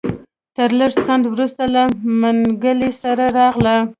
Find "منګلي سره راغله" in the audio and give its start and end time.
2.21-3.75